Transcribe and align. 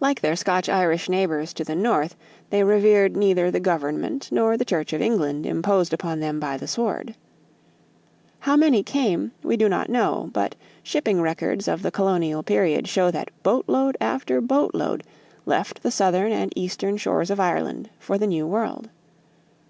Like 0.00 0.20
their 0.20 0.36
Scotch 0.36 0.68
Irish 0.68 1.08
neighbors 1.08 1.54
to 1.54 1.64
the 1.64 1.74
north, 1.74 2.14
they 2.50 2.62
revered 2.62 3.16
neither 3.16 3.50
the 3.50 3.58
government 3.58 4.28
nor 4.30 4.54
the 4.58 4.66
church 4.66 4.92
of 4.92 5.00
England 5.00 5.46
imposed 5.46 5.94
upon 5.94 6.20
them 6.20 6.38
by 6.38 6.58
the 6.58 6.68
sword. 6.68 7.14
How 8.40 8.54
many 8.54 8.82
came 8.82 9.32
we 9.42 9.56
do 9.56 9.66
not 9.66 9.88
know, 9.88 10.28
but 10.34 10.56
shipping 10.82 11.22
records 11.22 11.68
of 11.68 11.80
the 11.80 11.90
colonial 11.90 12.42
period 12.42 12.86
show 12.86 13.10
that 13.12 13.30
boatload 13.42 13.96
after 13.98 14.42
boatload 14.42 15.04
left 15.46 15.82
the 15.82 15.90
southern 15.90 16.32
and 16.32 16.52
eastern 16.54 16.98
shores 16.98 17.30
of 17.30 17.40
Ireland 17.40 17.88
for 17.98 18.18
the 18.18 18.26
New 18.26 18.46
World. 18.46 18.90